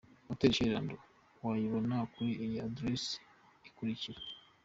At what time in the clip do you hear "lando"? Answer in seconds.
0.73-0.97